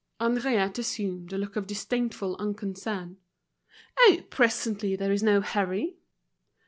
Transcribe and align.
Henriette 0.19 0.79
assumed 0.79 1.31
a 1.31 1.37
look 1.37 1.55
of 1.55 1.67
disdainful 1.67 2.35
unconcern. 2.39 3.17
"Oh, 3.99 4.23
presently, 4.31 4.95
there 4.95 5.11
is 5.11 5.21
no 5.21 5.41
hurry." 5.41 5.97